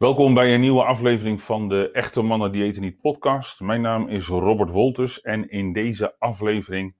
[0.00, 3.60] Welkom bij een nieuwe aflevering van de Echte Mannen Die Eten Niet podcast.
[3.60, 6.96] Mijn naam is Robert Wolters en in deze aflevering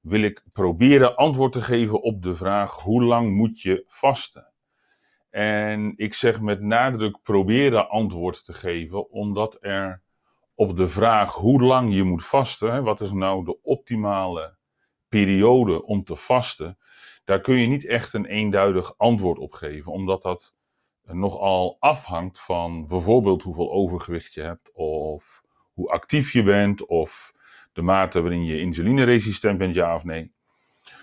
[0.00, 4.52] wil ik proberen antwoord te geven op de vraag hoe lang moet je vasten?
[5.30, 10.02] En ik zeg met nadruk proberen antwoord te geven, omdat er
[10.54, 14.56] op de vraag hoe lang je moet vasten, wat is nou de optimale
[15.08, 16.78] periode om te vasten,
[17.24, 20.54] daar kun je niet echt een eenduidig antwoord op geven, omdat dat
[21.12, 25.42] nogal afhangt van bijvoorbeeld hoeveel overgewicht je hebt, of
[25.74, 27.34] hoe actief je bent, of
[27.72, 30.32] de mate waarin je insulineresistent bent, ja of nee.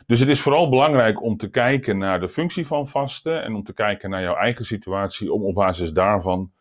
[0.06, 3.64] Dus het is vooral belangrijk om te kijken naar de functie van vasten en om
[3.64, 6.52] te kijken naar jouw eigen situatie, om op basis daarvan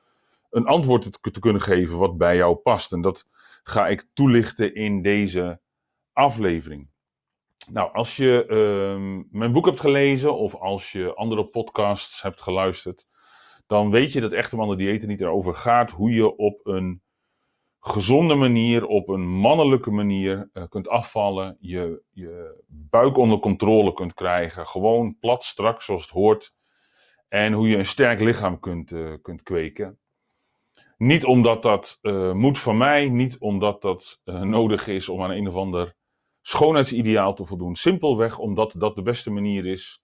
[0.51, 2.93] een antwoord te, kunnen geven wat bij jou past.
[2.93, 3.29] En dat
[3.63, 5.61] ga ik toelichten in deze
[6.13, 6.89] aflevering.
[7.71, 13.07] Nou, als je ehm, mijn boek hebt gelezen of als je andere podcasts hebt geluisterd,
[13.67, 17.03] dan weet je dat echte mannen diëten niet erover gaat hoe je op een
[17.81, 24.15] gezonde manier, op een mannelijke manier uh, kunt afvallen, je, je buik onder controle kunt
[24.15, 26.55] krijgen, gewoon plat, strak zoals het hoort,
[27.29, 29.99] en hoe je een sterk lichaam kunt, uh, kunt kweken.
[30.97, 35.49] Niet omdat dat uh, moet van mij, niet omdat dat nodig is om aan een
[35.49, 35.95] of ander
[36.41, 37.75] schoonheidsideaal te voldoen.
[37.75, 40.03] Simpelweg omdat dat de beste manier is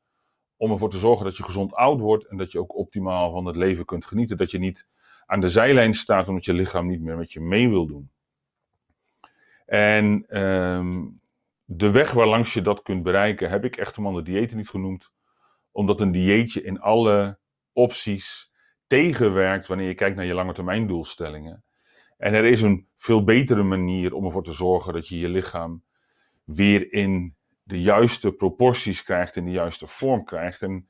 [0.62, 3.46] om ervoor te zorgen dat je gezond oud wordt en dat je ook optimaal van
[3.46, 4.36] het leven kunt genieten.
[4.36, 4.88] Dat je niet
[5.26, 8.10] aan de zijlijn staat omdat je lichaam niet meer met je mee wil doen.
[9.66, 11.20] En um,
[11.64, 15.12] de weg waarlangs je dat kunt bereiken heb ik echt de diëten niet genoemd.
[15.70, 17.38] Omdat een dieetje in alle
[17.72, 18.52] opties
[18.86, 21.64] tegenwerkt wanneer je kijkt naar je lange termijn doelstellingen.
[22.16, 25.84] En er is een veel betere manier om ervoor te zorgen dat je je lichaam
[26.44, 30.62] weer in de juiste proporties krijgt, in de juiste vorm krijgt.
[30.62, 30.88] En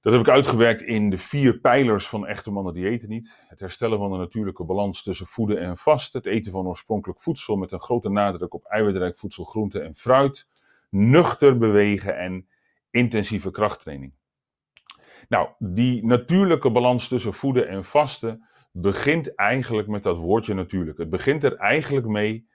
[0.00, 3.42] dat heb ik uitgewerkt in de vier pijlers van echte mannen die eten niet.
[3.48, 6.12] Het herstellen van de natuurlijke balans tussen voeden en vast.
[6.12, 10.48] Het eten van oorspronkelijk voedsel met een grote nadruk op eiwitrijk voedsel, groente en fruit.
[10.90, 12.48] Nuchter bewegen en
[12.90, 14.12] intensieve krachttraining.
[15.28, 20.98] Nou, die natuurlijke balans tussen voeden en vasten begint eigenlijk met dat woordje natuurlijk.
[20.98, 22.48] Het begint er eigenlijk mee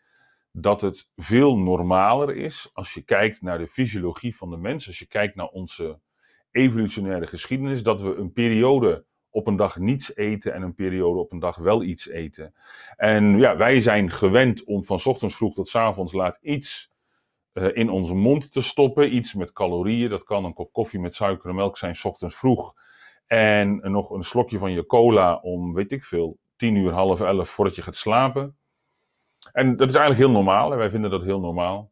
[0.59, 4.99] dat het veel normaler is als je kijkt naar de fysiologie van de mens, als
[4.99, 5.99] je kijkt naar onze
[6.51, 11.31] evolutionaire geschiedenis, dat we een periode op een dag niets eten en een periode op
[11.31, 12.53] een dag wel iets eten.
[12.95, 16.91] En ja, wij zijn gewend om van ochtends vroeg tot avonds laat iets
[17.53, 20.09] uh, in onze mond te stoppen, iets met calorieën.
[20.09, 22.73] Dat kan een kop koffie met suiker en melk zijn, ochtends vroeg.
[23.25, 27.49] En nog een slokje van je cola om, weet ik veel, tien uur, half elf
[27.49, 28.57] voordat je gaat slapen.
[29.51, 31.91] En dat is eigenlijk heel normaal en wij vinden dat heel normaal.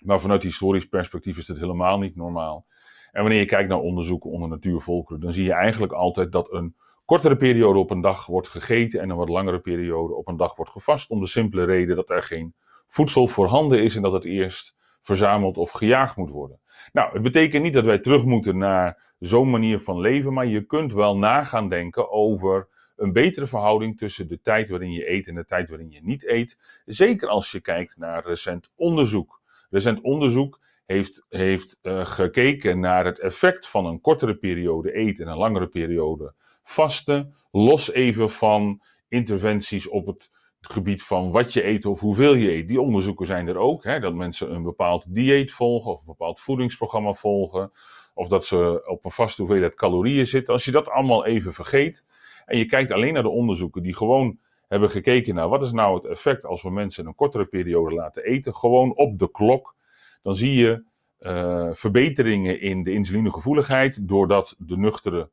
[0.00, 2.66] Maar vanuit historisch perspectief is het helemaal niet normaal.
[3.12, 6.76] En wanneer je kijkt naar onderzoeken onder natuurvolkeren, dan zie je eigenlijk altijd dat een
[7.04, 10.56] kortere periode op een dag wordt gegeten en een wat langere periode op een dag
[10.56, 11.10] wordt gevast.
[11.10, 12.54] Om de simpele reden dat er geen
[12.86, 16.60] voedsel voorhanden is en dat het eerst verzameld of gejaagd moet worden.
[16.92, 20.66] Nou, het betekent niet dat wij terug moeten naar zo'n manier van leven, maar je
[20.66, 25.34] kunt wel nagaan denken over een betere verhouding tussen de tijd waarin je eet en
[25.34, 26.58] de tijd waarin je niet eet.
[26.84, 29.40] Zeker als je kijkt naar recent onderzoek.
[29.70, 35.30] Recent onderzoek heeft, heeft uh, gekeken naar het effect van een kortere periode eten en
[35.30, 37.34] een langere periode vasten.
[37.50, 40.30] Los even van interventies op het
[40.60, 42.68] gebied van wat je eet of hoeveel je eet.
[42.68, 43.84] Die onderzoeken zijn er ook.
[43.84, 47.72] Hè, dat mensen een bepaald dieet volgen of een bepaald voedingsprogramma volgen.
[48.14, 50.54] Of dat ze op een vaste hoeveelheid calorieën zitten.
[50.54, 52.04] Als je dat allemaal even vergeet,
[52.46, 55.94] en je kijkt alleen naar de onderzoeken die gewoon hebben gekeken naar wat is nou
[55.94, 59.74] het effect als we mensen een kortere periode laten eten, gewoon op de klok,
[60.22, 60.84] dan zie je
[61.20, 65.30] uh, verbeteringen in de insulinegevoeligheid doordat de nuchtere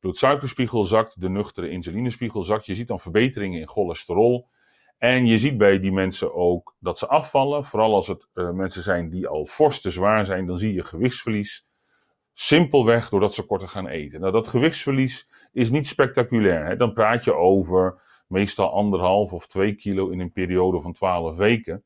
[0.00, 2.66] bloedsuikerspiegel zakt, de nuchtere insulinespiegel zakt.
[2.66, 4.48] Je ziet dan verbeteringen in cholesterol.
[4.98, 7.64] En je ziet bij die mensen ook dat ze afvallen.
[7.64, 10.84] Vooral als het uh, mensen zijn die al fors te zwaar zijn, dan zie je
[10.84, 11.66] gewichtsverlies.
[12.32, 14.20] Simpelweg doordat ze korter gaan eten.
[14.20, 16.66] Nou, dat gewichtsverlies is niet spectaculair.
[16.66, 16.76] Hè?
[16.76, 21.84] Dan praat je over meestal anderhalf of twee kilo in een periode van twaalf weken.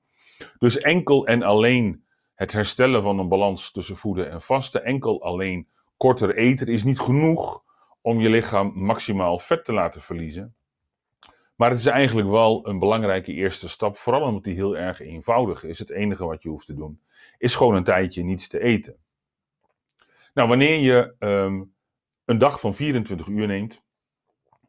[0.58, 5.68] Dus enkel en alleen het herstellen van een balans tussen voeden en vasten, enkel alleen
[5.96, 7.62] korter eten is niet genoeg
[8.00, 10.54] om je lichaam maximaal vet te laten verliezen.
[11.56, 15.64] Maar het is eigenlijk wel een belangrijke eerste stap, vooral omdat die heel erg eenvoudig
[15.64, 15.78] is.
[15.78, 17.00] Het enige wat je hoeft te doen
[17.38, 18.96] is gewoon een tijdje niets te eten.
[20.34, 21.74] Nou, wanneer je um,
[22.30, 23.82] een dag van 24 uur neemt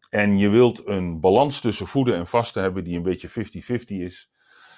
[0.10, 4.32] en je wilt een balans tussen voeden en vasten hebben die een beetje 50-50 is,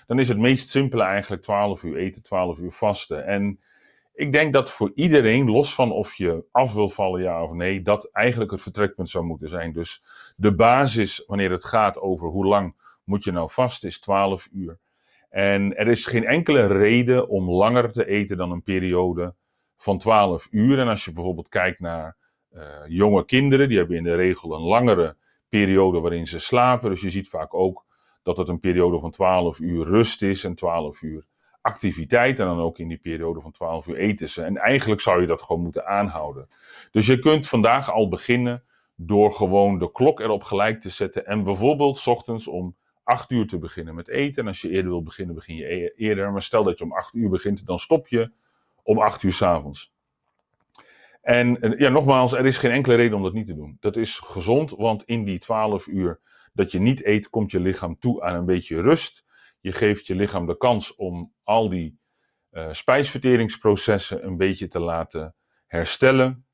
[0.06, 3.25] dan is het meest simpele eigenlijk 12 uur eten, 12 uur vasten.
[3.25, 3.59] En
[4.13, 7.81] ik denk dat voor iedereen, los van of je af wil vallen, ja of nee,
[7.81, 9.74] dat eigenlijk het vertrekpunt zou moeten zijn.
[9.74, 10.03] Dus
[10.36, 14.79] de basis, wanneer het gaat over hoe lang moet je nou vast, is 12 uur.
[15.29, 19.36] En er is geen enkele reden om langer te eten dan een periode
[19.77, 20.79] van 12 uur.
[20.79, 22.21] En als je bijvoorbeeld kijkt naar
[22.88, 25.15] jonge kinderen, die hebben in de regel een langere
[25.50, 26.89] periode waarin ze slapen.
[26.89, 27.85] Dus je ziet vaak ook
[28.23, 31.25] dat het een periode van 12 uur rust is en 12 uur
[31.61, 32.39] activiteit.
[32.39, 34.44] En dan ook in die periode van 12 uur eten ze.
[34.44, 36.47] En eigenlijk zou je dat gewoon moeten aanhouden.
[36.91, 38.63] Dus je kunt vandaag al beginnen
[38.95, 41.25] door gewoon de klok erop gelijk te zetten.
[41.25, 44.41] En bijvoorbeeld s ochtends om 8 uur te beginnen met eten.
[44.41, 46.31] En als je eerder wil beginnen, begin je e-, eerder.
[46.31, 48.31] Maar stel dat je om 8 uur begint, dan stop je
[48.83, 49.94] om 8 uur s'avonds.
[51.24, 53.78] En ja, nogmaals, er is geen enkele reden om dat niet te doen.
[53.80, 56.22] Dat is gezond, want in die 12 uur
[56.54, 59.25] dat je niet eet, komt je lichaam toe aan een beetje rust.
[59.60, 62.00] Je geeft je lichaam de kans om al die
[62.52, 65.36] uh, spijsverteringsprocessen een beetje te laten
[65.68, 66.46] herstellen.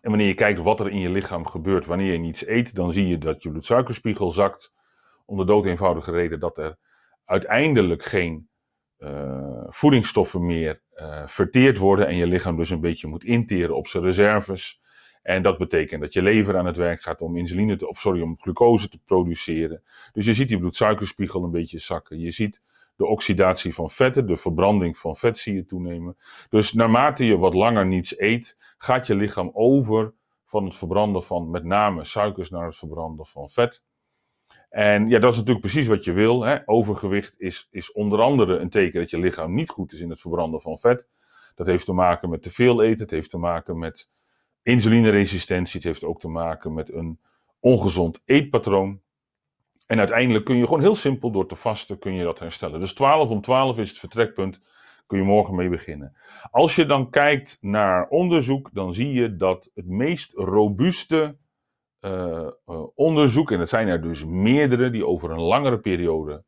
[0.00, 2.92] En wanneer je kijkt wat er in je lichaam gebeurt wanneer je niets eet, dan
[2.92, 4.72] zie je dat je bloedsuikerspiegel zakt.
[5.26, 6.78] Om de dood eenvoudige reden dat er
[7.24, 8.47] uiteindelijk geen
[8.98, 13.86] uh, voedingsstoffen meer uh, verteerd worden en je lichaam dus een beetje moet interen op
[13.86, 14.80] zijn reserves.
[15.22, 18.20] En dat betekent dat je lever aan het werk gaat om insuline te, of sorry,
[18.20, 19.82] om glucose te produceren.
[20.12, 22.18] Dus je ziet die bloedsuikerspiegel een beetje zakken.
[22.18, 22.60] Je ziet
[22.96, 26.16] de oxidatie van vetten, de verbranding van vet zie je toenemen.
[26.48, 30.14] Dus naarmate je wat langer niets eet, gaat je lichaam over
[30.46, 33.82] van het verbranden van met name suikers naar het verbranden van vet.
[34.68, 36.42] En ja, dat is natuurlijk precies wat je wil.
[36.42, 36.58] Hè?
[36.64, 40.20] Overgewicht is, is onder andere een teken dat je lichaam niet goed is in het
[40.20, 41.08] verbranden van vet.
[41.54, 44.10] Dat heeft te maken met te veel eten, het heeft te maken met
[44.62, 47.20] insulineresistentie, het heeft ook te maken met een
[47.60, 49.00] ongezond eetpatroon.
[49.86, 52.80] En uiteindelijk kun je gewoon heel simpel door te vasten kun je dat herstellen.
[52.80, 54.60] Dus 12 om 12 is het vertrekpunt,
[55.06, 56.16] kun je morgen mee beginnen.
[56.50, 61.36] Als je dan kijkt naar onderzoek, dan zie je dat het meest robuuste
[62.00, 62.48] uh,
[62.94, 66.44] onderzoek, en dat zijn er dus meerdere die over een langere periode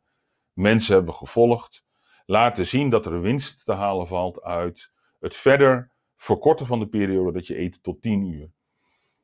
[0.52, 1.85] mensen hebben gevolgd,
[2.26, 7.32] laten zien dat er winst te halen valt uit het verder verkorten van de periode
[7.32, 8.50] dat je eet tot 10 uur.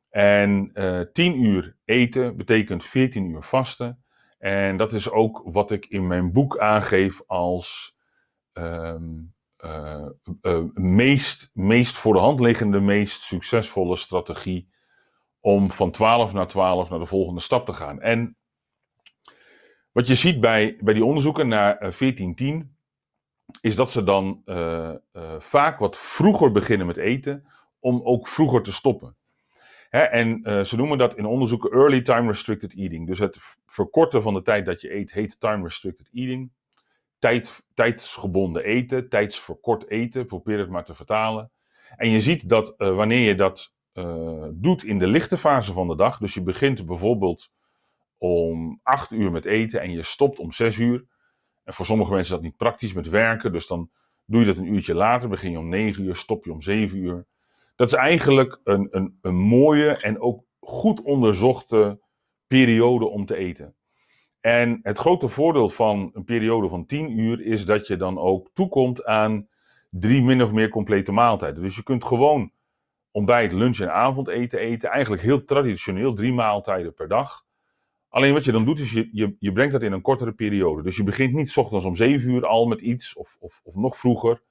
[0.09, 4.03] En uh, 10 uur eten betekent 14 uur vasten.
[4.37, 7.95] En dat is ook wat ik in mijn boek aangeef als
[8.53, 9.33] um,
[10.73, 14.69] meest, meest voor de hand liggende, meest succesvolle strategie
[15.39, 18.01] om van 12 naar 12 naar de volgende stap te gaan.
[18.01, 18.37] En
[19.97, 22.65] wat je ziet bij, bij die onderzoeken naar 1410 eh,
[23.61, 27.47] is dat ze dan uh, uh, vaak wat vroeger beginnen met eten,
[27.79, 29.15] om ook vroeger te stoppen.
[29.89, 33.07] Hè, en ze noemen dat in onderzoeken early time restricted eating.
[33.07, 36.51] Dus het verkorten van de tijd dat je eet heet time restricted eating.
[37.19, 41.51] Tijd, tijdsgebonden eten, tijdsverkort eten, probeer het maar te vertalen.
[41.95, 43.73] En je ziet dat wanneer je dat
[44.53, 47.51] doet in de lichte fase van de dag, dus je begint bijvoorbeeld
[48.17, 51.05] om 8 uur met eten en je stopt om 6 uur,
[51.67, 53.51] en voor sommige mensen is dat niet praktisch met werken.
[53.51, 53.89] Dus dan
[54.25, 55.29] doe je dat een uurtje later.
[55.29, 57.25] Begin je om 9 uur, stop je om 7 uur.
[57.75, 61.99] Dat is eigenlijk een, een, een mooie en ook goed onderzochte
[62.47, 63.75] periode om te eten.
[64.39, 68.49] En het grote voordeel van een periode van 10 uur is dat je dan ook
[68.53, 69.47] toekomt aan
[69.89, 71.63] drie min of meer complete maaltijden.
[71.63, 72.51] Dus je kunt gewoon
[73.17, 74.89] ontbijt, lunch en avondeten eten.
[74.89, 77.45] Eigenlijk heel traditioneel, drie maaltijden per dag.
[78.09, 80.83] Alleen wat je dan doet, is je, je, brengt dat in een kortere periode.
[80.83, 83.75] Dus je begint niet s ochtends om 7 uur al met iets, of, of, of
[83.75, 84.41] nog vroeger.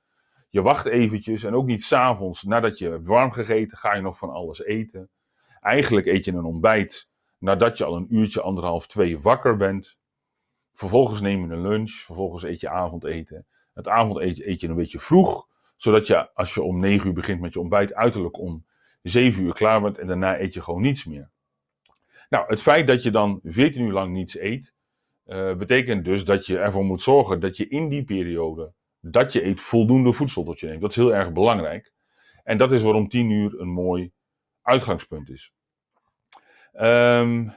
[0.48, 4.18] Je wacht eventjes en ook niet s'avonds nadat je hebt warm gegeten, ga je nog
[4.18, 5.10] van alles eten.
[5.60, 7.08] Eigenlijk eet je een ontbijt
[7.38, 9.96] nadat je al een uurtje, anderhalf, twee wakker bent.
[10.74, 13.46] Vervolgens neem je een lunch, vervolgens eet je avondeten.
[13.74, 15.46] Het avondeten eet je een beetje vroeg,
[15.76, 18.66] zodat je als je om 9 uur begint met je ontbijt, uiterlijk om
[19.02, 21.30] 7 uur klaar bent en daarna eet je gewoon niets meer.
[22.28, 24.74] Nou, het feit dat je dan 14 uur lang niets eet,
[25.26, 29.44] uh, betekent dus dat je ervoor moet zorgen dat je in die periode dat je
[29.44, 30.80] eet voldoende voedsel tot je neemt.
[30.80, 31.92] Dat is heel erg belangrijk.
[32.44, 34.12] En dat is waarom 10 uur een mooi
[34.62, 35.52] uitgangspunt is.
[36.72, 37.52] Um,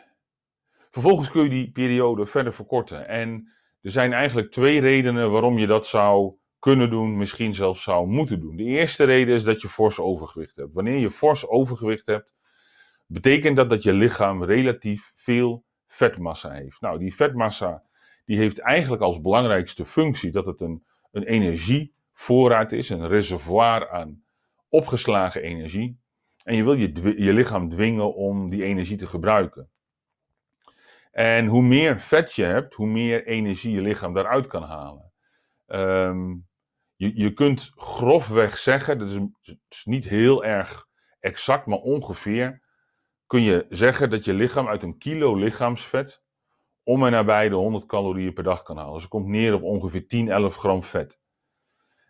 [0.90, 3.08] vervolgens kun je die periode verder verkorten.
[3.08, 8.08] En er zijn eigenlijk twee redenen waarom je dat zou kunnen doen, misschien zelfs zou
[8.08, 8.56] moeten doen.
[8.56, 10.74] De eerste reden is dat je fors overgewicht hebt.
[10.74, 12.34] Wanneer je fors overgewicht hebt,
[13.06, 16.82] betekent dat dat je lichaam relatief veel vetmassa heeft.
[16.82, 17.84] Nou, die vetmassa
[18.30, 24.24] die heeft eigenlijk als belangrijkste functie dat het een, een energievoorraad is, een reservoir aan
[24.70, 26.00] opgeslagen energie.
[26.44, 29.70] En je wil je, je lichaam dwingen om die energie te gebruiken.
[31.12, 35.12] En hoe meer vet je hebt, hoe meer energie je lichaam daaruit kan halen.
[35.68, 36.48] Um,
[37.00, 39.20] je, je kunt grofweg zeggen, dat is,
[39.84, 40.88] niet heel erg
[41.20, 42.62] exact, maar ongeveer,
[43.25, 46.24] kun je zeggen dat je lichaam uit een kilo lichaamsvet
[46.84, 48.94] om en nabij de 100 calorieën per dag kan halen.
[48.94, 51.20] Dus het komt neer op ongeveer 10, 11 gram vet.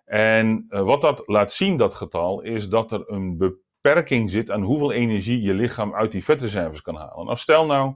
[0.05, 4.61] En uh, wat dat laat zien, dat getal, is dat er een beperking zit aan
[4.61, 7.25] hoeveel energie je lichaam uit die vetreserves kan halen.
[7.25, 7.95] Nou, stel nou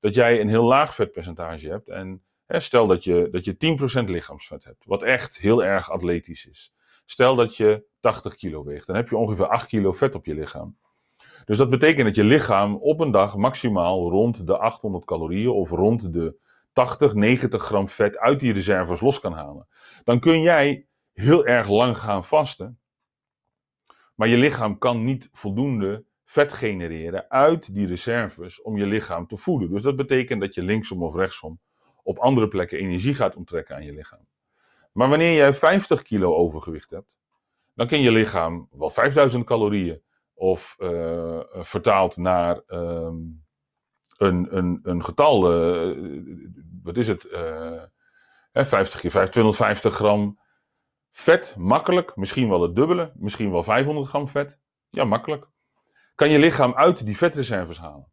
[0.00, 4.64] dat jij een heel laag vetpercentage hebt en stel dat je, dat je 10% lichaamsvet
[4.64, 6.72] hebt, wat echt heel erg atletisch is.
[7.06, 10.34] Stel dat je 80 kilo weegt, dan heb je ongeveer 8 kilo vet op je
[10.34, 10.76] lichaam.
[11.44, 15.70] Dus dat betekent dat je lichaam op een dag maximaal rond de 800 calorieën of
[15.70, 16.36] rond de
[16.72, 19.66] 80, 90 gram vet uit die reserves los kan halen.
[20.04, 22.78] Dan kun jij heel erg lang gaan vasten,
[24.14, 29.36] maar je lichaam kan niet voldoende vet genereren uit die reserves om je lichaam te
[29.36, 29.70] voeden.
[29.70, 31.60] Dus dat betekent dat je linksom of rechtsom
[32.08, 34.26] op andere plekken energie gaat onttrekken aan je lichaam.
[34.92, 37.18] Maar wanneer jij 50 kilo overgewicht hebt,
[37.74, 40.02] dan kan je lichaam wel 5000 calorieën
[40.34, 43.44] of uh, vertaald naar um,
[44.16, 46.26] een, een, een getal, uh,
[46.82, 47.82] wat is het, uh,
[48.52, 50.38] 50 keer 5, 250 gram
[51.10, 54.58] vet, makkelijk, misschien wel het dubbele, misschien wel 500 gram vet,
[54.90, 55.46] ja makkelijk,
[56.14, 58.12] kan je lichaam uit die vetreserves halen.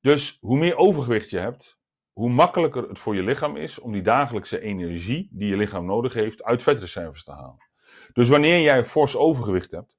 [0.00, 1.78] Dus hoe meer overgewicht je hebt,
[2.14, 6.14] hoe makkelijker het voor je lichaam is om die dagelijkse energie die je lichaam nodig
[6.14, 7.68] heeft uit vetreserves te halen.
[8.12, 9.96] Dus wanneer jij fors overgewicht hebt,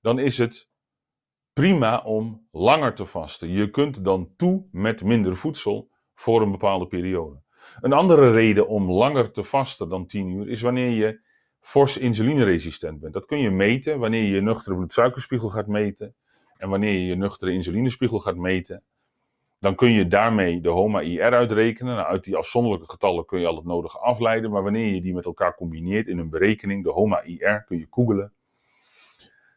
[0.00, 0.68] dan is het
[1.52, 3.50] prima om langer te vasten.
[3.50, 7.42] Je kunt dan toe met minder voedsel voor een bepaalde periode.
[7.80, 11.20] Een andere reden om langer te vasten dan 10 uur is wanneer je
[11.60, 13.12] fors insulineresistent bent.
[13.12, 16.14] Dat kun je meten wanneer je je nuchtere bloedsuikerspiegel gaat meten
[16.56, 18.82] en wanneer je je nuchtere insulinespiegel gaat meten.
[19.64, 21.94] Dan kun je daarmee de HOMA-IR uitrekenen.
[21.94, 25.14] Nou, uit die afzonderlijke getallen kun je al het nodige afleiden, maar wanneer je die
[25.14, 28.32] met elkaar combineert in een berekening, de HOMA-IR, kun je googelen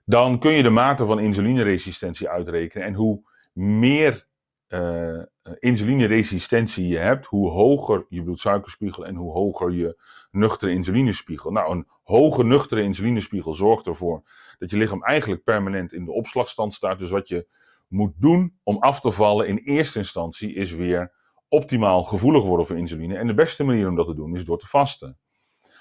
[0.07, 2.87] dan kun je de mate van insulineresistentie uitrekenen.
[2.87, 3.21] En hoe
[3.53, 4.25] meer
[4.69, 5.21] uh,
[5.59, 11.51] insulineresistentie je hebt, hoe hoger je bloedsuikerspiegel en hoe hoger je nuchtere insulinespiegel.
[11.51, 14.23] Nou, een hoge nuchtere insulinespiegel zorgt ervoor
[14.59, 16.99] dat je lichaam eigenlijk permanent in de opslagstand staat.
[16.99, 17.47] Dus wat je
[17.87, 21.13] moet doen om af te vallen in eerste instantie is weer
[21.47, 23.17] optimaal gevoelig worden voor insuline.
[23.17, 25.17] En de beste manier om dat te doen is door te vasten.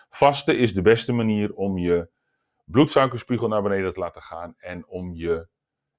[0.08, 2.08] Vasten is de beste manier om je
[2.64, 5.48] bloedsuikerspiegel naar beneden te laten gaan en om je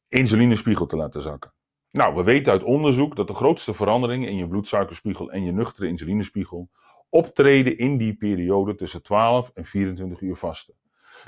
[0.08, 1.54] insulinespiegel te laten zakken.
[1.92, 5.88] Nou, we weten uit onderzoek dat de grootste veranderingen in je bloedsuikerspiegel en je nuchtere
[5.88, 6.70] insulinespiegel
[7.10, 10.76] optreden in die periode tussen 12 en 24 uur vasten.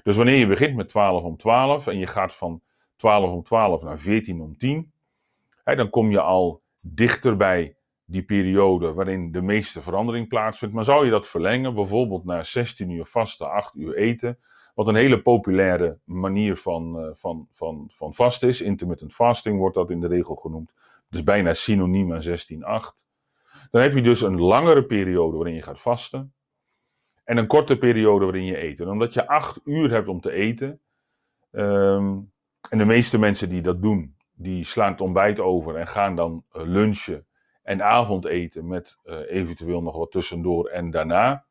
[0.03, 2.62] Dus wanneer je begint met 12 om 12 en je gaat van
[2.99, 4.91] 12 om 12 naar 14 om 10,
[5.63, 7.75] hè, dan kom je al dichter bij
[8.05, 10.75] die periode waarin de meeste verandering plaatsvindt.
[10.75, 14.37] Maar zou je dat verlengen, bijvoorbeeld naar 16 uur vasten, 8 uur eten,
[14.73, 18.61] wat een hele populaire manier van, uh, van, van, van vast is.
[18.61, 20.71] Intermittent fasting wordt dat in de regel genoemd.
[21.09, 22.97] Dus bijna synoniem aan 16-8.
[23.71, 26.33] Dan heb je dus een langere periode waarin je gaat vasten.
[27.23, 28.79] En een korte periode waarin je eet.
[28.79, 30.79] En omdat je 8 uur hebt om te eten.
[31.51, 32.31] Um,
[32.69, 36.43] en de meeste mensen die dat doen, die slaan het ontbijt over en gaan dan
[36.53, 37.25] uh, lunchen
[37.63, 41.45] en avondeten met uh, eventueel nog wat tussendoor en daarna.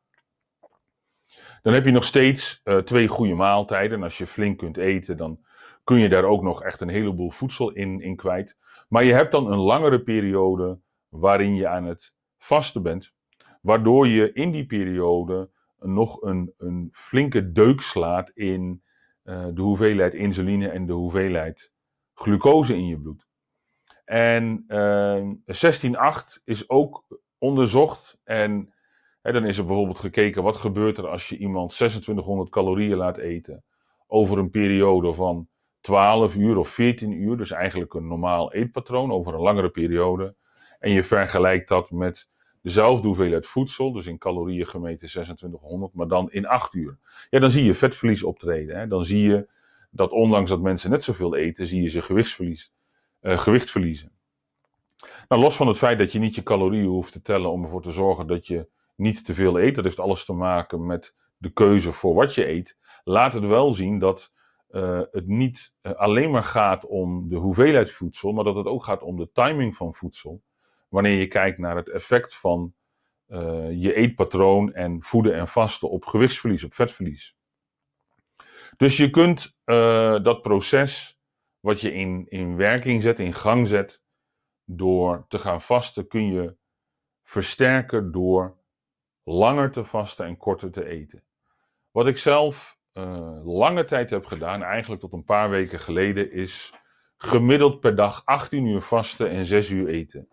[1.61, 3.97] Dan heb je nog steeds uh, twee goede maaltijden.
[3.97, 5.39] En als je flink kunt eten, dan
[5.83, 8.57] kun je daar ook nog echt een heleboel voedsel in, in kwijt.
[8.87, 13.13] Maar je hebt dan een langere periode waarin je aan het vasten bent.
[13.61, 15.49] Waardoor je in die periode
[15.79, 18.83] nog een, een flinke deuk slaat in
[19.29, 21.71] uh, de hoeveelheid insuline en de hoeveelheid
[22.13, 23.27] glucose in je bloed.
[24.05, 25.23] En uh,
[26.37, 27.05] 16-8 is ook
[27.37, 28.73] onderzocht en
[29.21, 33.63] dan is er bijvoorbeeld gekeken wat gebeurt er als je iemand 2600 calorieën laat eten
[34.07, 35.47] over een periode van
[35.81, 40.35] 12 uur of 14 uur, dus eigenlijk een normaal eetpatroon over een langere periode.
[40.79, 42.29] En je vergelijkt dat met
[42.69, 46.97] dezelfde hoeveelheid voedsel, dus in calorieën gemeten 2600, maar dan in 8 uur.
[47.29, 48.79] Ja, dan zie je vetverlies optreden.
[48.79, 48.87] Hè?
[48.87, 49.47] Dan zie je
[49.91, 52.73] dat ondanks dat mensen net zoveel eten, zie je ze gewichtsverlies,
[53.21, 54.11] uh, gewicht verliezen.
[55.27, 57.81] Nou, los van het feit dat je niet je calorieën hoeft te tellen om ervoor
[57.81, 59.75] te zorgen dat je niet te veel eet.
[59.75, 62.77] Dat heeft alles te maken met de keuze voor wat je eet.
[63.03, 64.31] Laat het wel zien dat
[64.71, 68.83] uh, het niet uh, alleen maar gaat om de hoeveelheid voedsel, maar dat het ook
[68.83, 70.41] gaat om de timing van voedsel.
[70.89, 72.73] Wanneer je kijkt naar het effect van
[73.27, 77.37] uh, je eetpatroon en voeden en vasten op gewichtsverlies, op vetverlies.
[78.77, 79.57] Dus je kunt
[80.23, 81.19] dat proces
[81.59, 84.01] wat je in, in werking zet, in gang zet,
[84.65, 86.55] door te gaan vasten, kun je
[87.23, 88.57] versterken door
[89.23, 91.23] langer te vasten en korter te eten.
[91.91, 96.73] Wat ik zelf uh, lange tijd heb gedaan, eigenlijk tot een paar weken geleden, is
[97.17, 100.27] gemiddeld per dag 18 uur vasten en 6 uur eten.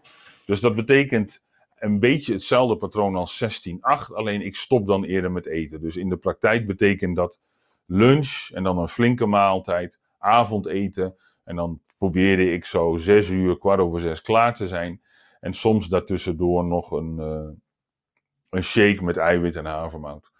[0.46, 1.44] Dus dat betekent
[1.78, 3.78] een beetje hetzelfde patroon als 16-8,
[4.14, 5.80] alleen ik stop dan eerder met eten.
[5.80, 7.38] Dus in de praktijk betekent dat
[7.86, 13.80] lunch en dan een flinke maaltijd, avondeten en dan probeerde ik zo 6 uur, kwart
[13.80, 15.02] over 6 klaar te zijn.
[15.40, 17.48] En soms daartussendoor nog een, uh,
[18.50, 20.32] een shake met eiwit en havermout.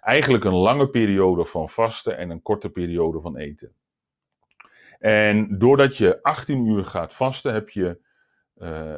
[0.00, 3.72] Eigenlijk een lange periode van vasten en een korte periode van eten.
[4.98, 8.00] En doordat je 18 uur gaat vasten, heb je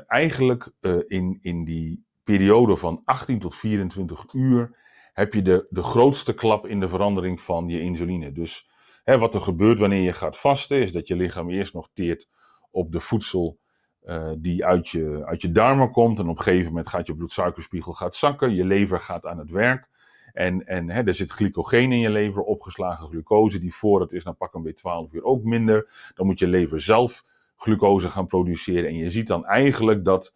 [0.07, 4.77] eigenlijk uh, in, in die periode van 18 tot 24 uur,
[5.13, 8.33] heb je de, de grootste klap in de verandering van je insuline.
[8.33, 8.71] Dus
[9.05, 12.29] hè, wat er gebeurt wanneer je gaat vasten, is dat je lichaam eerst nog teert
[12.71, 13.59] op de voedsel
[14.05, 16.19] uh, die uit je, uit je darmen komt.
[16.19, 19.51] En op een gegeven moment gaat je bloedsuikerspiegel gaat zakken, je lever gaat aan het
[19.51, 19.91] werk.
[20.33, 24.25] En, en hè, er zit glycogeen in je lever, opgeslagen glucose, die voor het is,
[24.25, 26.11] dan pak een beetje 12 uur ook minder.
[26.15, 27.25] Dan moet je lever zelf
[27.63, 28.89] glucose gaan produceren.
[28.89, 30.35] En je ziet dan eigenlijk dat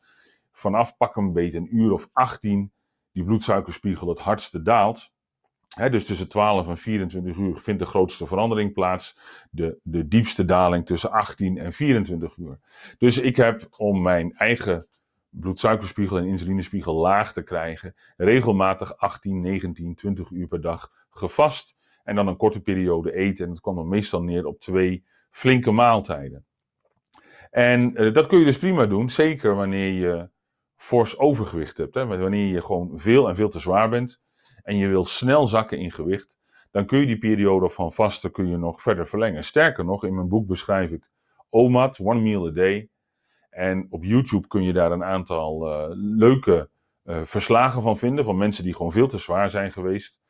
[0.52, 2.72] vanaf pak een beetje een uur of 18
[3.12, 5.12] die bloedsuikerspiegel het hardste daalt.
[5.90, 9.18] dus tussen 12 en 24 uur vindt de grootste verandering plaats.
[9.50, 12.58] De, de diepste daling tussen 18 en 24 uur.
[12.98, 14.86] Dus ik heb om mijn eigen
[15.28, 21.76] bloedsuikerspiegel en insulinespiegel laag te krijgen, regelmatig 18, 19, 20 uur per dag gevast.
[22.04, 23.44] En dan een korte periode eten.
[23.44, 26.44] En dat kwam dan meestal neer op twee flinke maaltijden.
[27.56, 30.28] En uh, dat kun je dus prima doen, zeker wanneer je
[30.74, 31.94] fors overgewicht hebt.
[31.94, 32.06] Hè?
[32.06, 34.20] Wanneer je gewoon veel en veel te zwaar bent
[34.62, 36.38] en je wil snel zakken in gewicht,
[36.70, 39.44] dan kun je die periode van vasten kun je nog verder verlengen.
[39.44, 41.10] Sterker nog, in mijn boek beschrijf ik
[41.50, 42.88] OMAD, One Meal a Day.
[43.50, 46.68] En op YouTube kun je daar een aantal uh, leuke
[47.04, 50.20] uh, verslagen van vinden, van mensen die gewoon veel te zwaar zijn geweest.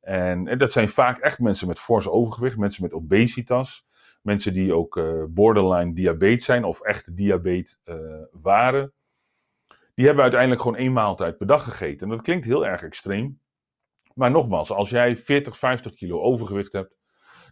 [0.00, 3.86] En, en, dat zijn vaak echt mensen met fors overgewicht, mensen met obesitas,
[4.20, 7.78] mensen die ook uh, borderline diabetes zijn of echt diabetes
[8.32, 8.92] waren
[9.98, 12.06] die hebben uiteindelijk gewoon één maaltijd per dag gegeten.
[12.06, 13.40] En dat klinkt heel erg extreem.
[14.14, 16.96] Maar nogmaals, als jij 40, 50 kilo overgewicht hebt,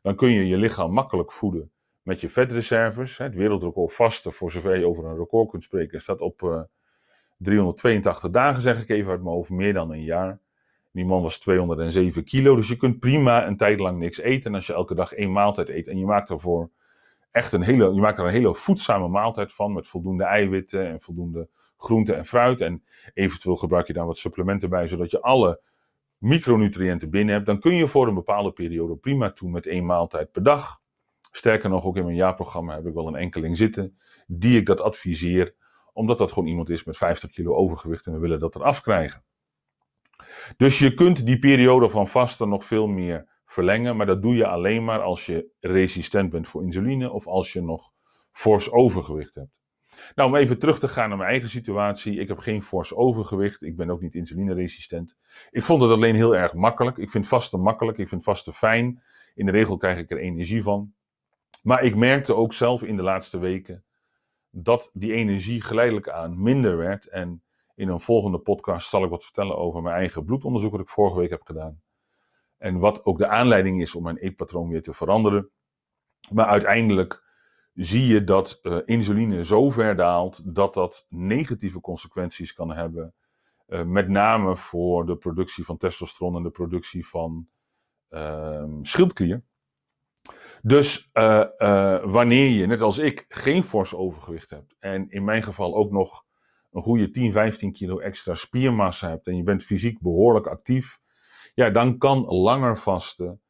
[0.02, 3.18] dan kun je je lichaam makkelijk voeden met je vetreserves.
[3.18, 6.62] Het wereldrecord vasten, voor zover je over een record kunt spreken, staat op uh, eh,
[7.36, 10.40] 382 dagen, zeg ik even uit mijn hoofd, meer dan een jaar.
[10.96, 14.50] Die man was 207 kilo, dus je kunt prima een tijd lang niks eten.
[14.50, 16.70] En als je elke dag één maaltijd eet en je maakt ervoor
[17.30, 21.00] echt een hele, je maakt er een hele voedzame maaltijd van, met voldoende eiwitten en
[21.00, 22.60] voldoende groente en fruit.
[22.60, 25.60] En eventueel gebruik je daar wat supplementen bij, zodat je alle
[26.18, 27.46] micronutriënten binnen hebt.
[27.46, 30.80] Dan kun je voor een bepaalde periode prima toe met één maaltijd per dag.
[31.30, 34.80] Sterker nog, ook in mijn jaarprogramma heb ik wel een enkeling zitten die ik dat
[34.80, 35.54] adviseer,
[35.92, 39.24] omdat dat gewoon iemand is met 50 kilo overgewicht en we willen dat eraf krijgen.
[40.56, 44.46] Dus je kunt die periode van vasten nog veel meer verlengen, maar dat doe je
[44.46, 47.90] alleen maar als je resistent bent voor insuline of als je nog
[48.32, 49.54] fors overgewicht hebt.
[50.14, 52.18] Nou, om even terug te gaan naar mijn eigen situatie.
[52.18, 53.62] Ik heb geen fors overgewicht.
[53.62, 55.16] Ik ben ook niet insulineresistent.
[55.50, 56.96] Ik vond het alleen heel erg makkelijk.
[56.96, 57.98] Ik vind vasten makkelijk.
[57.98, 59.02] Ik vind vasten fijn.
[59.34, 60.94] In de regel krijg ik er energie van.
[61.62, 63.84] Maar ik merkte ook zelf in de laatste weken
[64.50, 67.06] dat die energie geleidelijk aan minder werd.
[67.06, 67.42] En
[67.76, 71.18] in een volgende podcast zal ik wat vertellen over mijn eigen bloedonderzoek dat ik vorige
[71.18, 71.80] week heb gedaan.
[72.58, 75.50] En wat ook de aanleiding is om mijn eetpatroon weer te veranderen.
[76.30, 77.24] Maar uiteindelijk
[77.74, 83.14] zie je dat uh, insuline zo ver daalt dat dat negatieve consequenties kan hebben.
[83.68, 87.48] Uh, met name voor de productie van testosteron en de productie van
[88.10, 89.44] uh, schildklier.
[90.62, 91.44] Dus uh,
[92.04, 96.25] wanneer je, net als ik, geen fors overgewicht hebt en in mijn geval ook nog
[96.76, 100.98] een goede 10, 15 kilo extra spiermassa hebt en je bent fysiek behoorlijk actief,
[101.54, 103.40] ja, dan kan langer vasten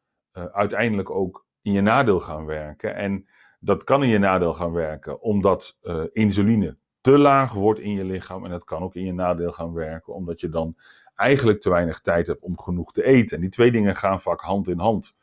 [0.53, 2.95] uiteindelijk ook in je nadeel gaan werken.
[2.95, 3.27] En
[3.61, 8.05] dat kan in je nadeel gaan werken, omdat uh, insuline te laag wordt in je
[8.05, 8.45] lichaam.
[8.45, 10.77] En dat kan ook in je nadeel gaan werken, omdat je dan
[11.15, 13.37] eigenlijk te weinig tijd hebt om genoeg te eten.
[13.37, 15.15] En die twee dingen gaan vaak hand in hand.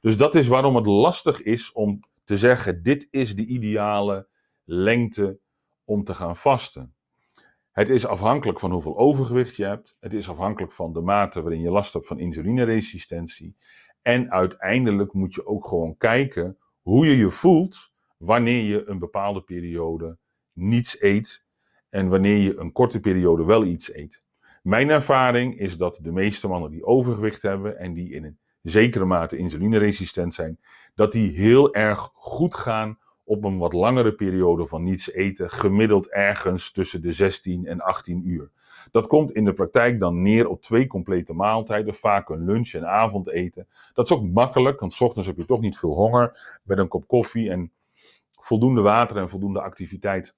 [0.00, 4.28] Dus dat is waarom het lastig is om te zeggen: dit is de ideale
[4.64, 5.38] lengte
[5.84, 6.94] om te gaan vasten.
[7.72, 9.96] Het is afhankelijk van hoeveel overgewicht je hebt.
[10.00, 13.56] Het is afhankelijk van de mate waarin je last hebt van insulineresistentie.
[14.02, 19.42] En uiteindelijk moet je ook gewoon kijken hoe je je voelt wanneer je een bepaalde
[19.42, 20.18] periode
[20.52, 21.44] niets eet
[21.88, 24.24] en wanneer je een korte periode wel iets eet.
[24.62, 29.04] Mijn ervaring is dat de meeste mannen die overgewicht hebben en die in een zekere
[29.04, 30.60] mate insulineresistent zijn,
[30.94, 36.10] dat die heel erg goed gaan op een wat langere periode van niets eten, gemiddeld
[36.10, 38.50] ergens tussen de 16 en 18 uur.
[38.90, 42.86] Dat komt in de praktijk dan neer op twee complete maaltijden, vaak een lunch en
[42.86, 43.68] avondeten.
[43.92, 46.58] Dat is ook makkelijk, want s ochtends heb je toch niet veel honger.
[46.62, 47.72] Met een kop koffie en
[48.30, 50.34] voldoende water en voldoende activiteit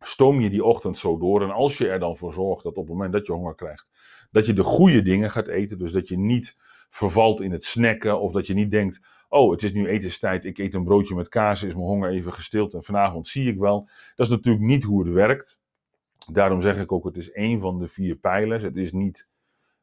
[0.00, 1.42] stoom je die ochtend zo door.
[1.42, 3.86] En als je er dan voor zorgt dat op het moment dat je honger krijgt,
[4.30, 5.78] dat je de goede dingen gaat eten.
[5.78, 6.56] Dus dat je niet
[6.90, 10.58] vervalt in het snacken of dat je niet denkt, oh het is nu etenstijd, ik
[10.58, 13.88] eet een broodje met kaas, is mijn honger even gestild en vanavond zie ik wel.
[14.14, 15.58] Dat is natuurlijk niet hoe het werkt.
[16.32, 18.62] Daarom zeg ik ook, het is één van de vier pijlers.
[18.62, 19.28] Het is niet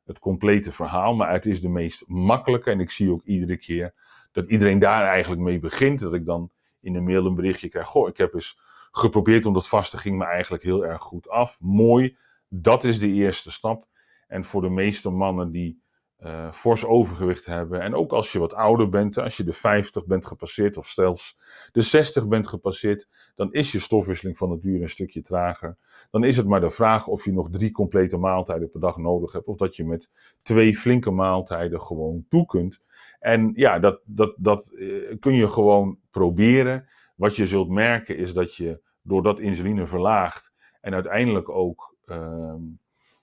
[0.04, 2.72] het complete verhaal, maar het is de meest makkelijke.
[2.72, 3.94] En ik zie ook iedere keer
[4.32, 6.00] dat iedereen daar eigenlijk mee begint.
[6.00, 7.88] Dat ik dan in de mail een berichtje krijg.
[7.88, 8.60] Goh, ik heb eens
[8.92, 11.62] geprobeerd om dat vasten, ging me eigenlijk heel erg goed af.
[11.62, 13.88] Mooi, dat is de eerste stap.
[14.28, 15.82] En voor de meeste mannen die
[16.20, 17.82] uh, fors overgewicht hebben.
[17.82, 21.38] En ook als je wat ouder bent, als je de 50 bent gepasseerd of zelfs
[21.72, 25.78] de 60 bent gepasseerd, dan is je stofwisseling van duur een stukje trager.
[26.12, 29.32] Dan is het maar de vraag of je nog drie complete maaltijden per dag nodig
[29.32, 29.48] hebt.
[29.48, 30.10] Of dat je met
[30.42, 32.82] twee flinke maaltijden gewoon toe kunt.
[33.20, 36.88] En ja, dat, dat, dat uh, kun je gewoon proberen.
[37.16, 42.54] Wat je zult merken is dat je doordat insuline verlaagt en uiteindelijk ook uh,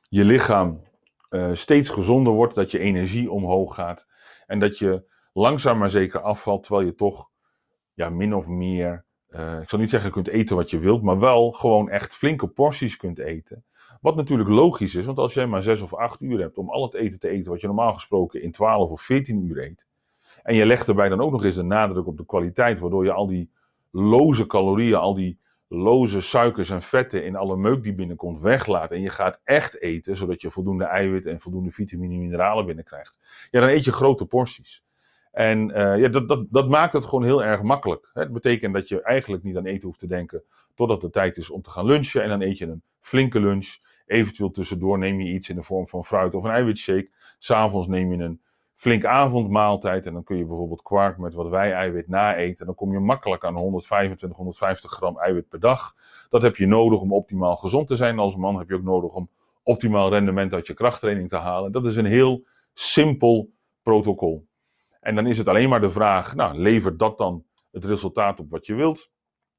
[0.08, 0.80] je lichaam
[1.32, 4.06] uh, steeds gezonder wordt, dat je energie omhoog gaat
[4.46, 7.30] en dat je langzaam maar zeker afvalt, terwijl je toch
[7.94, 11.18] ja, min of meer, uh, ik zal niet zeggen kunt eten wat je wilt, maar
[11.18, 13.64] wel gewoon echt flinke porties kunt eten.
[14.00, 16.82] Wat natuurlijk logisch is, want als jij maar 6 of 8 uur hebt om al
[16.82, 19.86] het eten te eten wat je normaal gesproken in 12 of 14 uur eet,
[20.42, 23.12] en je legt erbij dan ook nog eens de nadruk op de kwaliteit, waardoor je
[23.12, 23.50] al die
[23.90, 25.38] loze calorieën, al die
[25.74, 30.16] loze suikers en vetten in alle meuk die binnenkomt weglaat en je gaat echt eten,
[30.16, 33.18] zodat je voldoende eiwit en voldoende vitamine en mineralen binnenkrijgt,
[33.50, 34.84] ja, dan eet je grote porties.
[35.32, 38.10] En uh, ja, dat, dat, dat maakt het gewoon heel erg makkelijk.
[38.12, 40.42] Het betekent dat je eigenlijk niet aan eten hoeft te denken
[40.74, 42.22] totdat het tijd is om te gaan lunchen.
[42.22, 43.76] En dan eet je een flinke lunch.
[44.06, 47.10] Eventueel tussendoor neem je iets in de vorm van fruit of een eiwitshake.
[47.38, 48.40] S'avonds neem je een
[48.82, 50.06] flink avondmaaltijd.
[50.06, 52.66] En dan kun je bijvoorbeeld kwark met wat wij-eiwit naeten.
[52.66, 55.94] Dan kom je makkelijk aan 125, 150 gram eiwit per dag.
[56.30, 58.18] Dat heb je nodig om optimaal gezond te zijn.
[58.18, 59.28] Als man heb je ook nodig om
[59.62, 61.72] optimaal rendement uit je krachttraining te halen.
[61.72, 63.50] Dat is een heel simpel
[63.82, 64.46] protocol.
[65.00, 68.50] En dan is het alleen maar de vraag, nou, levert dat dan het resultaat op
[68.50, 69.10] wat je wilt?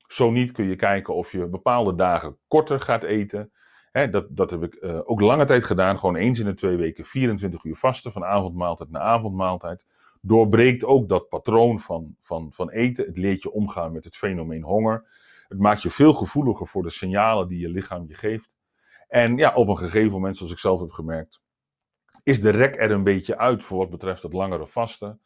[0.07, 3.51] Zo niet kun je kijken of je bepaalde dagen korter gaat eten
[3.93, 5.99] dat, dat heb ik uh, ook lange tijd gedaan.
[5.99, 8.12] Gewoon eens in de twee weken 24 uur vasten.
[8.12, 9.86] Van avondmaaltijd naar avondmaaltijd.
[10.21, 13.06] Doorbreekt ook dat patroon van, van, van eten.
[13.06, 15.06] Het leert je omgaan met het fenomeen honger.
[15.47, 18.51] Het maakt je veel gevoeliger voor de signalen die je lichaam je geeft.
[19.08, 21.41] En ja, op een gegeven moment, zoals ik zelf heb gemerkt,
[22.23, 25.21] is de rek er een beetje uit voor wat betreft het langere vasten.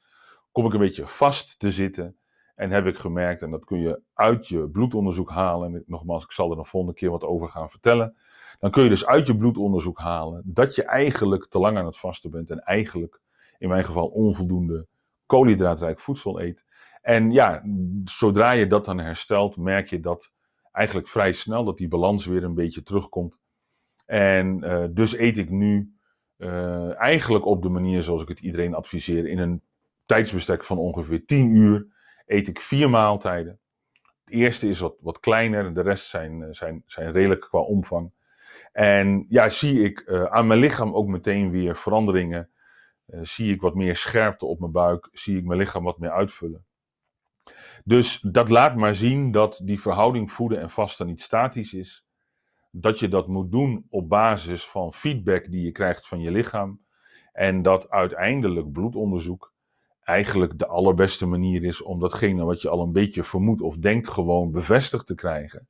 [0.51, 2.17] Kom ik een beetje vast te zitten.
[2.55, 5.75] En heb ik gemerkt, en dat kun je uit je bloedonderzoek halen.
[5.75, 8.15] En nogmaals, ik zal er een volgende keer wat over gaan vertellen
[8.59, 11.97] dan kun je dus uit je bloedonderzoek halen dat je eigenlijk te lang aan het
[11.97, 13.21] vasten bent en eigenlijk
[13.57, 14.87] in mijn geval onvoldoende
[15.25, 16.65] koolhydraatrijk voedsel eet.
[17.01, 17.63] En ja,
[18.03, 20.31] zodra je dat dan herstelt, merk je dat
[20.71, 23.39] eigenlijk vrij snel dat die balans weer een beetje terugkomt.
[24.05, 25.95] En uh, dus eet ik nu
[26.37, 29.27] uh, eigenlijk op de manier zoals ik het iedereen adviseer.
[29.27, 29.61] In een
[30.05, 31.87] tijdsbestek van ongeveer 10 uur
[32.25, 33.59] eet ik vier maaltijden.
[34.23, 38.11] Het eerste is wat, wat kleiner, de rest zijn, eh, zijn, zijn redelijk qua omvang.
[38.77, 42.49] En ja, zie ik uh, aan mijn lichaam ook meteen weer veranderingen.
[43.07, 45.09] Uh, zie ik wat meer scherpte op mijn buik.
[45.11, 46.65] Zie ik mijn lichaam wat meer uitvullen.
[47.83, 52.05] Dus dat laat maar zien dat die verhouding voeden en vasten niet statisch is.
[52.71, 56.81] Dat je dat moet doen op basis van feedback die je krijgt van je lichaam.
[57.33, 59.53] En dat uiteindelijk bloedonderzoek
[60.03, 64.07] eigenlijk de allerbeste manier is om datgene wat je al een beetje vermoedt of denkt
[64.07, 65.67] gewoon bevestigd te krijgen.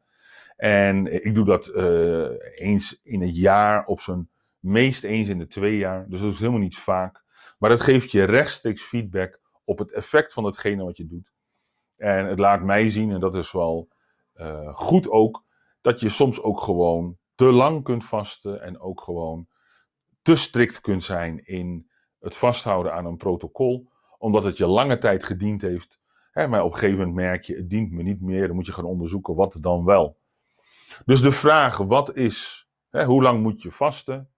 [0.57, 5.47] En ik doe dat uh, eens in het jaar, op zijn meest eens in de
[5.47, 6.05] twee jaar.
[6.09, 7.23] Dus dat is helemaal niet vaak.
[7.57, 11.31] Maar dat geeft je rechtstreeks feedback op het effect van hetgene wat je doet.
[11.95, 13.87] En het laat mij zien, en dat is wel
[14.35, 15.43] uh, goed ook,
[15.81, 19.47] dat je soms ook gewoon te lang kunt vasten en ook gewoon
[20.21, 21.89] te strikt kunt zijn in
[22.19, 25.99] het vasthouden aan een protocol, omdat het je lange tijd gediend heeft.
[26.31, 28.65] Hè, maar op een gegeven moment merk je, het dient me niet meer, dan moet
[28.65, 30.17] je gaan onderzoeken wat dan wel.
[31.05, 34.29] Dus de vraag, wat is, hè, hoe lang moet je vasten?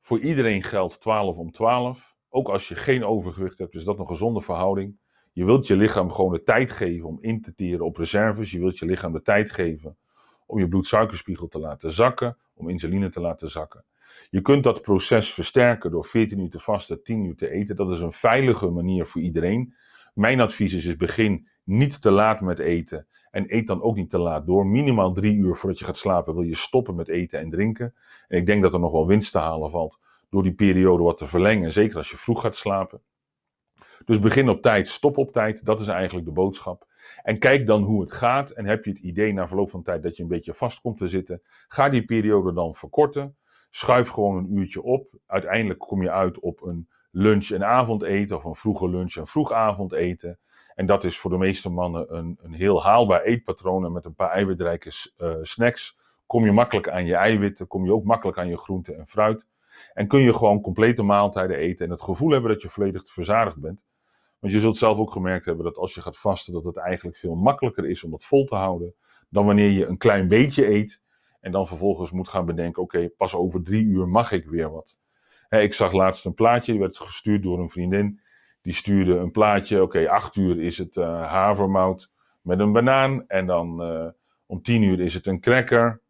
[0.00, 2.16] Voor iedereen geldt 12 om 12.
[2.28, 4.98] Ook als je geen overgewicht hebt, is dat een gezonde verhouding.
[5.32, 8.50] Je wilt je lichaam gewoon de tijd geven om in te teren op reserves.
[8.50, 9.96] Je wilt je lichaam de tijd geven
[10.46, 13.84] om je bloedsuikerspiegel te laten zakken, om insuline te laten zakken.
[14.30, 17.76] Je kunt dat proces versterken door 14 uur te vasten, 10 uur te eten.
[17.76, 19.74] Dat is een veilige manier voor iedereen.
[20.14, 24.10] Mijn advies is, is begin niet te laat met eten En eet dan ook niet
[24.10, 24.66] te laat door.
[24.66, 27.94] Minimaal drie uur voordat je gaat slapen wil je stoppen met eten en drinken.
[28.28, 29.98] En ik denk dat er nog wel winst te halen valt
[30.30, 31.72] door die periode wat te verlengen.
[31.72, 33.02] Zeker als je vroeg gaat slapen.
[34.04, 35.64] Dus begin op tijd, stop op tijd.
[35.64, 36.86] Dat is eigenlijk de boodschap.
[37.22, 38.50] En kijk dan hoe het gaat.
[38.50, 40.98] En heb je het idee na verloop van tijd dat je een beetje vast komt
[40.98, 41.42] te zitten.
[41.68, 43.36] Ga die periode dan verkorten.
[43.70, 45.18] Schuif gewoon een uurtje op.
[45.26, 48.36] Uiteindelijk kom je uit op een lunch- en avondeten.
[48.36, 50.38] Of een vroege lunch- en vroeg avondeten.
[50.76, 53.84] En dat is voor de meeste mannen een, een heel haalbaar eetpatroon.
[53.84, 57.66] En met een paar eiwitrijke uh, snacks kom je makkelijk aan je eiwitten.
[57.66, 59.46] Kom je ook makkelijk aan je groente en fruit.
[59.92, 61.84] En kun je gewoon complete maaltijden eten.
[61.84, 63.84] En het gevoel hebben dat je volledig verzadigd bent.
[64.38, 67.16] Want je zult zelf ook gemerkt hebben dat als je gaat vasten, dat het eigenlijk
[67.16, 68.94] veel makkelijker is om dat vol te houden.
[69.28, 71.02] Dan wanneer je een klein beetje eet.
[71.40, 74.96] En dan vervolgens moet gaan bedenken: oké, pas over drie uur mag ik weer wat.
[75.48, 78.20] ik zag laatst een plaatje, die werd gestuurd door een vriendin.
[78.66, 83.24] Die stuurde een plaatje: oké, acht uur is het uh, havermout met een banaan.
[83.28, 84.06] En dan uh,
[84.46, 86.00] om tien uur is het een cracker.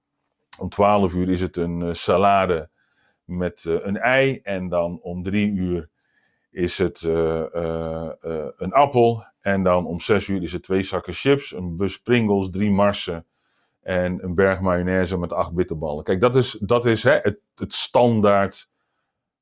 [0.59, 2.69] Om twaalf uur is het een uh, salade
[3.25, 4.41] met een ei.
[4.43, 5.89] En dan om drie uur
[6.51, 9.25] is het een appel.
[9.41, 13.27] En dan om 6 uur is het twee zakken chips, een bus Pringles, drie marsen
[13.83, 16.05] en een berg mayonaise met acht bitterballen.
[16.05, 18.69] Kijk, dat is, dat is hè, het, het standaard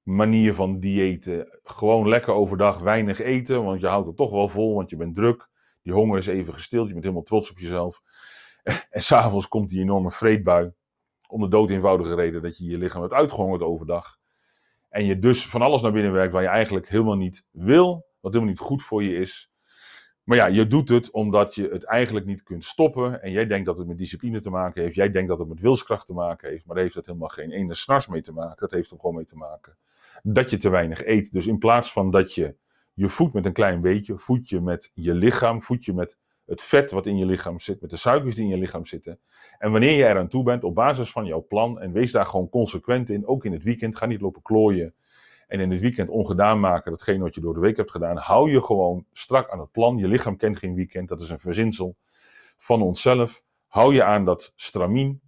[0.04, 1.58] manier van diëten.
[1.62, 5.14] Gewoon lekker overdag weinig eten, want je houdt het toch wel vol, want je bent
[5.14, 5.48] druk.
[5.82, 8.02] Die honger is even gestild, je bent helemaal trots op jezelf.
[8.90, 10.72] En s'avonds komt die enorme vreedbui.
[11.28, 14.18] Om de dood eenvoudige reden dat je je lichaam hebt uitgehongerd overdag.
[14.88, 18.32] En je dus van alles naar binnen werkt waar je eigenlijk helemaal niet wil, wat
[18.32, 19.52] helemaal niet goed voor je is.
[20.22, 23.22] Maar ja, je doet het omdat je het eigenlijk niet kunt stoppen.
[23.22, 24.94] En jij denkt dat het met discipline te maken heeft.
[24.94, 26.64] Jij denkt dat het met wilskracht te maken heeft.
[26.64, 28.56] Maar daar heeft dat helemaal geen ene snars mee te maken.
[28.56, 29.76] Dat heeft er gewoon mee te maken
[30.26, 31.32] dat je te weinig eet.
[31.32, 32.56] Dus in plaats van dat je
[32.94, 36.62] je voedt met een klein beetje, voed je met je lichaam, voed je met het
[36.62, 39.18] vet wat in je lichaam zit, met de suikers die in je lichaam zitten.
[39.58, 42.48] En wanneer je eraan toe bent, op basis van jouw plan, en wees daar gewoon
[42.48, 44.94] consequent in, ook in het weekend, ga niet lopen klooien
[45.46, 48.16] en in het weekend ongedaan maken datgene wat je door de week hebt gedaan.
[48.16, 49.96] Hou je gewoon strak aan het plan.
[49.96, 51.96] Je lichaam kent geen weekend, dat is een verzinsel
[52.56, 53.42] van onszelf.
[53.66, 55.20] Hou je aan dat stramien.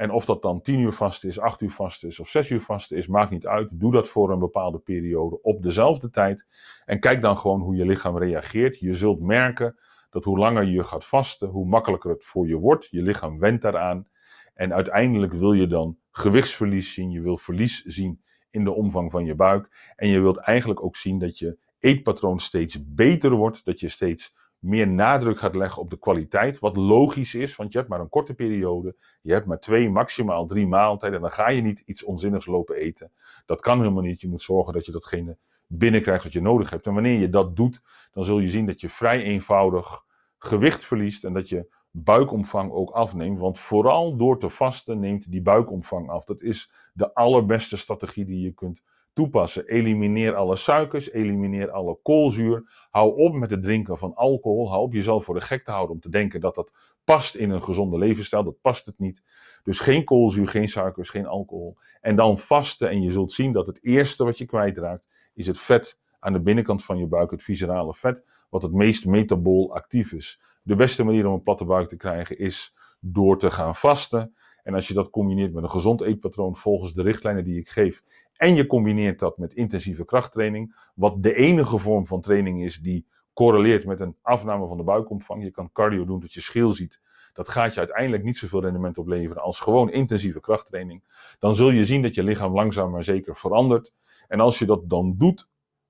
[0.00, 2.60] En of dat dan 10 uur vast is, 8 uur vast is of 6 uur
[2.60, 3.80] vast is, maakt niet uit.
[3.80, 6.46] Doe dat voor een bepaalde periode op dezelfde tijd.
[6.84, 8.78] En kijk dan gewoon hoe je lichaam reageert.
[8.78, 9.78] Je zult merken
[10.10, 12.88] dat hoe langer je gaat vasten, hoe makkelijker het voor je wordt.
[12.90, 14.08] Je lichaam went daaraan.
[14.54, 17.10] En uiteindelijk wil je dan gewichtsverlies zien.
[17.10, 19.92] Je wil verlies zien in de omvang van je buik.
[19.96, 23.64] En je wilt eigenlijk ook zien dat je eetpatroon steeds beter wordt.
[23.64, 26.58] Dat je steeds meer nadruk gaat leggen op de kwaliteit.
[26.58, 28.96] Wat logisch is, want je hebt maar een korte periode.
[29.22, 31.16] Je hebt maar twee, maximaal drie maaltijden.
[31.16, 33.12] En dan ga je niet iets onzinnigs lopen eten.
[33.46, 34.20] Dat kan helemaal niet.
[34.20, 36.86] Je moet zorgen dat je datgene binnenkrijgt wat je nodig hebt.
[36.86, 37.80] En wanneer je dat doet,
[38.12, 40.04] dan zul je zien dat je vrij eenvoudig
[40.38, 43.38] gewicht verliest en dat je buikomvang ook afneemt.
[43.38, 46.24] Want vooral door te vasten neemt die buikomvang af.
[46.24, 48.82] Dat is de allerbeste strategie die je kunt
[49.20, 49.66] toepassen.
[49.66, 52.86] Elimineer alle suikers, elimineer alle koolzuur.
[52.90, 54.70] Hou op met het drinken van alcohol.
[54.70, 56.70] Hou op jezelf voor de gek te houden om te denken dat dat
[57.04, 58.44] past in een gezonde levensstijl.
[58.44, 59.22] Dat past het niet.
[59.62, 61.76] Dus geen koolzuur, geen suikers, geen alcohol.
[62.00, 65.58] En dan vasten en je zult zien dat het eerste wat je kwijtraakt is het
[65.58, 70.12] vet aan de binnenkant van je buik, het viscerale vet, wat het meest metabool actief
[70.12, 70.40] is.
[70.62, 74.34] De beste manier om een platte buik te krijgen is door te gaan vasten.
[74.62, 78.02] En als je dat combineert met een gezond eetpatroon volgens de richtlijnen die ik geef,
[78.40, 83.06] en je combineert dat met intensieve krachttraining, wat de enige vorm van training is die
[83.32, 85.42] correleert met een afname van de buikomvang.
[85.42, 87.00] Je kan cardio doen dat je schil ziet.
[87.32, 91.02] Dat gaat je uiteindelijk niet zoveel rendement opleveren als gewoon intensieve krachttraining.
[91.38, 93.92] Dan zul je zien dat je lichaam langzaam maar zeker verandert.
[94.28, 95.48] En als je dat dan doet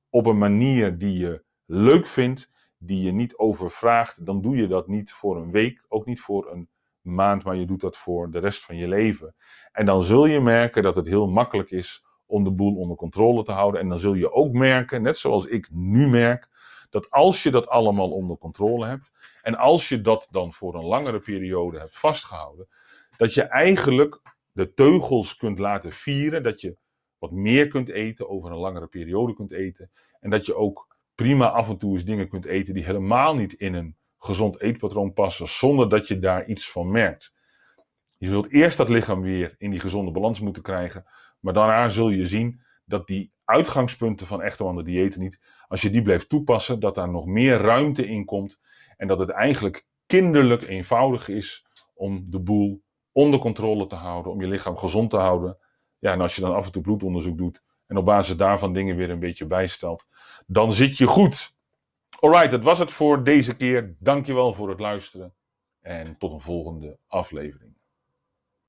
[0.08, 4.88] op een manier die je leuk vindt, die je niet overvraagt, dan doe je dat
[4.88, 6.68] niet voor een week, ook niet voor een
[7.00, 9.34] maand, maar je doet dat voor de rest van je leven.
[9.72, 13.44] En dan zul je merken dat het heel makkelijk is om de boel onder controle
[13.44, 13.80] te houden.
[13.80, 16.48] En dan zul je ook merken, net zoals ik nu merk,
[16.90, 19.10] dat als je dat allemaal onder controle hebt
[19.42, 22.68] en als je dat dan voor een langere periode hebt vastgehouden,
[23.16, 24.20] dat je eigenlijk
[24.52, 26.76] de teugels kunt laten vieren, dat je
[27.18, 29.90] wat meer kunt eten, over een langere periode kunt eten
[30.20, 33.52] en dat je ook prima af en toe eens dingen kunt eten die helemaal niet
[33.52, 37.34] in een gezond eetpatroon passen, zonder dat je daar iets van merkt.
[38.18, 41.06] Je zult eerst dat lichaam weer in die gezonde balans moeten krijgen,
[41.40, 45.90] maar daarna zul je zien dat die uitgangspunten van echte wandel diëten niet, als je
[45.90, 48.58] die blijft toepassen, dat daar nog meer ruimte in komt
[48.96, 54.40] en dat het eigenlijk kinderlijk eenvoudig is om de boel onder controle te houden, om
[54.40, 55.58] je lichaam gezond te houden.
[55.98, 58.96] Ja, en als je dan af en toe bloedonderzoek doet en op basis daarvan dingen
[58.96, 60.06] weer een beetje bijstelt,
[60.46, 61.54] dan zit je goed.
[62.20, 63.96] Alright, dat was het voor deze keer.
[63.98, 65.34] Dankjewel voor het luisteren.
[65.80, 67.79] En tot een volgende aflevering.